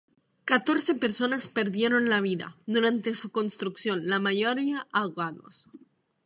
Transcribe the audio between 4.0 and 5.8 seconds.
la mayoría ahogados.